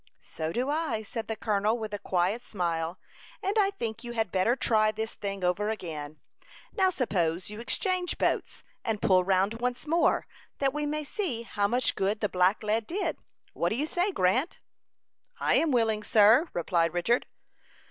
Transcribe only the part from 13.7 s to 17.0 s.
you say, Grant?" "I am willing, sir," replied